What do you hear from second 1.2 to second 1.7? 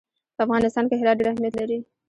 اهمیت